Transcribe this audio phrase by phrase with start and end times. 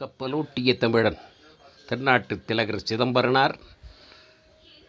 [0.00, 1.18] கப்பலோட்டிய தமிழன்
[1.86, 3.54] தென்னாட்டு திலகர் சிதம்பரனார்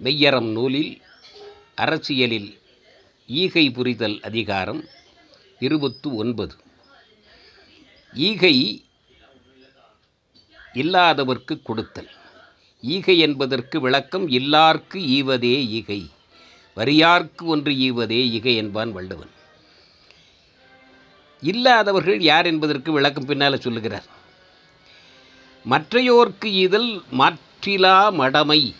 [0.00, 1.00] மெய்யறம் நூலில்
[1.74, 2.58] அரசியலில்
[3.26, 4.84] ஈகை புரிதல் அதிகாரம்
[5.58, 6.54] இருபத்து ஒன்பது.
[8.12, 8.84] ஈகை
[10.74, 12.10] இல்லாதவர்க்கு கொடுத்தல்.
[12.80, 16.10] ஈகை என்பதற்கு விளக்கம் இல்லார்க்கு ஈவதே ஈகை
[16.76, 19.34] வரியார்க்கு ஒன்று ஈவதே ஈகை என்பான் வள்ளுவன்.
[21.40, 24.18] இல்லாதவர்கள் யார் என்பதற்கு விளக்கம் பின்னால் சொல்லுகிறார்.
[25.64, 28.74] மற்றையோர்க்கு இதில் மாற்றிலா மடமை.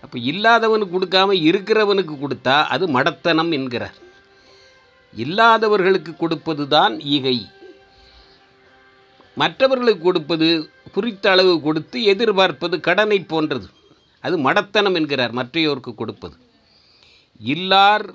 [0.00, 3.94] அப்போ இல்லாதவனுக்கு கொடுக்காம இருக்கிறவனுக்கு கொடுத்தா அது மடத்தனம் என்கிறார்.
[5.14, 7.46] இல்லாதவர்களுக்கு கொடுப்பது தான் ஈகை.
[9.36, 13.66] மற்றவர்களுக்கு கொடுப்பது குறித்த அளவு கொடுத்து எதிர்பார்ப்பது கடனை போன்றது.
[14.20, 16.36] அது மடத்தனம் என்கிறார் மற்றையோருக்கு கொடுப்பது.
[17.40, 18.06] இல்லார்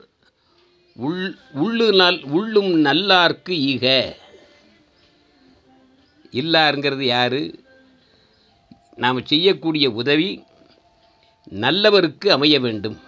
[0.95, 3.85] உள் உள்ளு நல் உள்ளும் நல்லார்க்கு ஈக.
[6.31, 7.41] இல்லாருங்கிறது யார்?
[8.95, 10.43] நாம் செய்யக்கூடிய உதவி
[11.49, 12.99] நல்லவருக்கு அமைய வேண்டும்.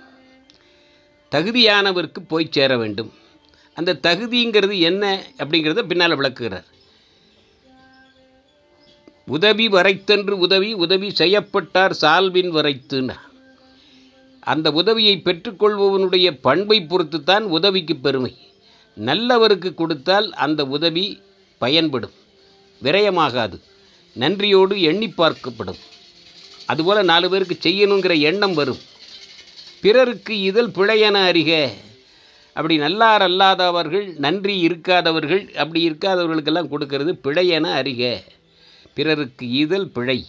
[1.32, 3.14] தகுதியானவருக்கு போய் சேர வேண்டும்.
[3.74, 6.66] அந்த தகுதிங்கிறது என்ன அப்படிங்கிறத பின்னால் விளக்குகிறார்.
[9.26, 13.16] உதவி வரைத்தன்று உதவி உதவி செய்யப்பட்டார் சால்வின் வரைத்துனா
[14.40, 18.38] அந்த உதவியை பெற்றுக்கொள்பவனுடைய பண்பை பொறுத்து தான் உதவிக்கு பெருமை.
[18.98, 21.22] நல்லவருக்கு கொடுத்தால் அந்த உதவி
[21.58, 22.16] பயன்படும்.
[22.84, 23.60] விரயமாகாது.
[24.14, 25.80] நன்றியோடு எண்ணி பார்க்கப்படும்.
[26.66, 28.78] அதுபோல் நாலு பேருக்கு செய்யணுங்கிற எண்ணம் வரும்.
[29.82, 31.72] பிறருக்கு இதழ் பிழையென அறிக.
[32.48, 38.24] அப்படி நல்லார் அல்லாதவர்கள் நன்றி இருக்காதவர்கள் அப்படி இருக்காதவர்களுக்கெல்லாம் கொடுக்கறது பிழையென அறிக.
[38.94, 40.26] பிறருக்கு இதழ் பிழை.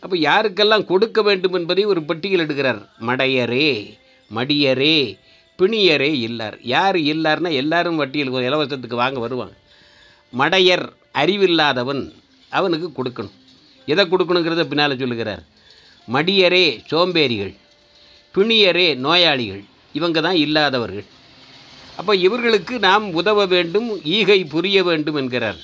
[0.00, 2.88] அப்போ யாருக்கெல்லாம் கொடுக்க வேண்டும் என்பதை ஒரு பட்டியல் எடுக்கிறார்.
[3.00, 3.98] மடையரே
[4.34, 5.18] மடியரே
[5.58, 6.58] பிணியரே இல்லார்.
[6.62, 9.54] யார் இல்லார்னா எல்லாரும் வட்டியல் இலவசத்துக்கு வாங்க வருவாங்க.
[10.38, 12.02] மடையர் அறிவில்லாதவன்
[12.50, 13.36] அவனுக்கு கொடுக்கணும்.
[13.86, 15.42] எதை கொடுக்கணுங்கிறத பின்னால் சொல்லுகிறார்.
[16.12, 17.54] மடியரே சோம்பேறிகள்
[18.34, 21.04] பிணியரே நோயாளிகள் இவங்க தான் இல்லாதவர்கள்.
[21.96, 25.58] அப்போ இவர்களுக்கு நாம் உதவ வேண்டும் ஈகை புரிய வேண்டும் என்கிறார்.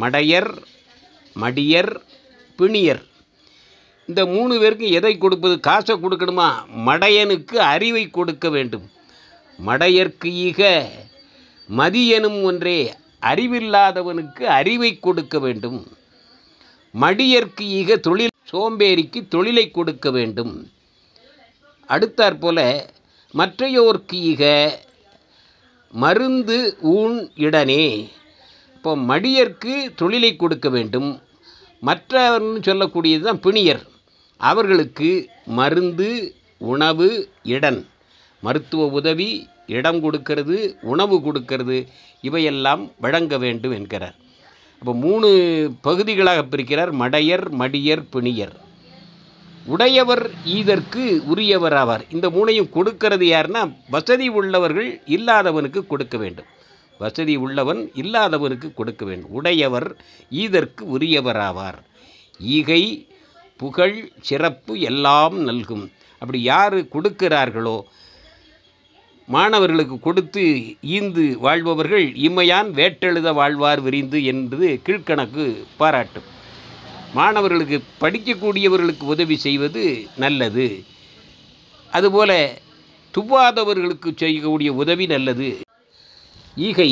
[0.00, 0.50] மடையர்
[1.40, 1.92] மடியர்
[2.58, 3.02] பிணியர்.
[4.06, 5.60] இந்த மூணு பேருக்கு எதை கொடுப்பது?
[5.60, 6.48] காசை கொடுக்கணுமா?
[6.86, 8.90] மடையனுக்கு அறிவை கொடுக்க வேண்டும்.
[9.66, 10.90] மடையர்க்கு ஈக
[11.68, 15.86] மதியனும் ஒன்றே அறிவில்லாதவனுக்கு அறிவை கொடுக்க வேண்டும்.
[17.00, 20.70] மடியர்க்கு ஈக தொழில் சோம்பேறிக்கு தொழிலை கொடுக்க வேண்டும்.
[21.88, 22.88] அடுத்தாற்போல
[23.34, 24.78] மற்றையோர்க்கு ஈக
[25.90, 28.10] மருந்து ஊன் இடனே.
[28.74, 31.22] இப்போ மடியர்க்கு தொழிலை கொடுக்க வேண்டும்.
[31.82, 33.82] மற்றவர்னு சொல்லக்கூடியது தான் பிணியர்.
[34.36, 37.89] அவர்களுக்கு மருந்து உணவு இடன்.
[38.40, 40.56] மருத்துவ உதவி இடம் கொடுக்கறது
[40.92, 41.86] உணவு கொடுக்கறது
[42.20, 44.16] இவையெல்லாம் வழங்க வேண்டும் என்கிறார்.
[44.78, 45.28] அப்போ மூணு
[45.80, 46.92] பகுதிகளாக பிரிக்கிறார்.
[47.02, 48.54] மடையர் மடியர் பிணியர்.
[49.66, 51.02] உடையவர் ஈதற்கு
[51.32, 52.04] உரியவர் ஆவார்.
[52.10, 56.48] இந்த மூணையும் கொடுக்கிறது யாருன்னா வசதி உள்ளவர்கள் இல்லாதவனுக்கு கொடுக்க வேண்டும்.
[56.98, 59.30] வசதி உள்ளவன் இல்லாதவனுக்கு கொடுக்க வேண்டும்.
[59.30, 59.88] உடையவர்
[60.42, 61.78] ஈதற்கு உரியவராவார்
[62.38, 62.82] ஈகை
[63.56, 65.84] புகழ் சிறப்பு எல்லாம் நல்கும்.
[66.18, 67.76] அப்படி யார் கொடுக்கிறார்களோ
[69.34, 70.42] மாணவர்களுக்கு கொடுத்து
[70.94, 75.44] ஈந்து வாழ்பவர்கள் இம்மையான் வேட்டெழுத வாழ்வார் விரிந்து என்பது கீழ்கணக்கு
[75.76, 76.26] பாராட்டும்.
[77.14, 80.66] மாணவர்களுக்கு படிக்கக்கூடியவர்களுக்கு உதவி செய்வது நல்லது.
[81.90, 82.58] அதுபோல
[83.14, 85.48] துவாதவர்களுக்கு செய்யக்கூடிய உதவி நல்லது.
[86.56, 86.90] ஈகை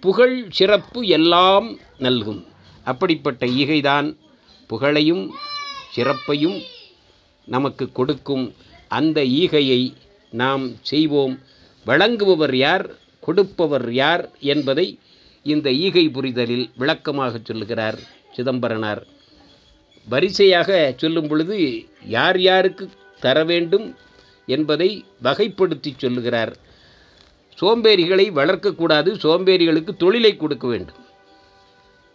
[0.00, 1.68] புகழ் சிறப்பு எல்லாம்
[1.98, 2.42] நல்கும்.
[2.84, 4.08] அப்படிப்பட்ட ஈகைதான்
[4.66, 5.24] புகழையும்
[5.96, 6.58] சிறப்பையும்
[7.44, 8.46] நமக்கு கொடுக்கும்.
[8.90, 9.82] அந்த ஈகையை
[10.30, 11.34] நாம் செய்வோம்.
[11.86, 12.86] வழங்குபவர் யார்?
[13.20, 14.24] கொடுப்பவர் யார்?
[14.52, 14.86] என்பதை
[15.42, 17.98] இந்த ஈகை புரிதலில் விளக்கமாக சொல்லுகிறார்
[18.32, 19.02] சிதம்பரனார்.
[20.08, 21.56] வரிசையாக சொல்லும் பொழுது
[22.04, 22.90] யார் யாருக்கு
[23.20, 23.86] தர வேண்டும்
[24.46, 26.52] என்பதை வகைப்படுத்தி சொல்லுகிறார்.
[27.60, 31.00] சோம்பேறிகளை வளர்க்கக்கூடாது சோம்பேறிகளுக்கு தொழிலை கொடுக்க வேண்டும்.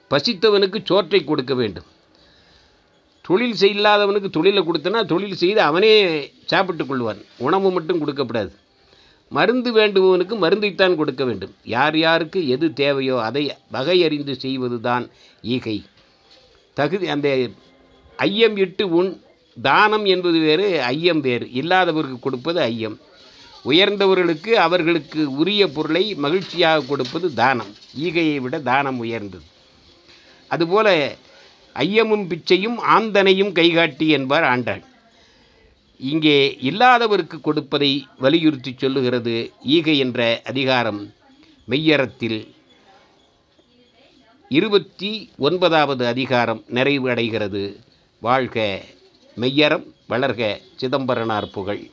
[0.10, 1.94] பசித்தவனுக்கு சோற்றை கொடுக்க வேண்டும்.
[3.28, 5.94] தொழில் செய்யாதவனுக்கு தொழிலை கொடுத்தனா தொழில் செய்து அவனே
[6.46, 7.22] சாப்பிட்டு கொள்வான்.
[7.38, 8.52] உணவு மட்டும் கொடுக்கப்படாது.
[9.30, 11.54] மருந்து வேண்டுபவனுக்கு மருந்தைத்தான் கொடுக்க வேண்டும்.
[11.64, 13.44] யார் யாருக்கு எது தேவையோ அதை
[13.74, 15.06] வகையறிந்து செய்வது தான்
[15.42, 15.78] ஈகை.
[16.74, 17.30] தகுதி அந்த
[18.18, 19.12] ஐயம் இட்டு உண்
[19.62, 21.46] தானம் என்பது வேறு ஐயம் வேறு.
[21.54, 22.98] இல்லாதவருக்கு கொடுப்பது ஐயம்.
[23.66, 27.72] உயர்ந்தவர்களுக்கு அவர்களுக்கு உரிய பொருளை மகிழ்ச்சியாக கொடுப்பது தானம்.
[28.00, 29.46] ஈகையை விட தானம் உயர்ந்தது.
[30.48, 31.16] அதுபோல
[31.76, 34.84] ஐயமும் பிச்சையும் ஆந்தனையும் கைகாட்டி என்பார் ஆண்டாள்.
[36.00, 41.02] இங்கே இல்லாதவருக்கு கொடுப்பதை வலியுறுத்தி சொல்லுகிறது ஈகை என்ற அதிகாரம்
[41.70, 42.40] மெய்யறத்தில்.
[44.50, 47.64] இருபத்தி ஒன்பதாவது அதிகாரம் நிறைவு அடைகிறது
[48.20, 48.84] வாழ்க
[49.38, 50.42] மெய்யறம் வளர்க
[50.76, 51.84] சிதம்பரனார் புகழ்.